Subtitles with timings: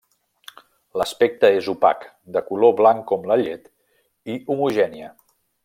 [1.01, 2.07] L'aspecte és opac,
[2.37, 3.71] de color blanc com la llet,
[4.35, 5.15] i homogènia.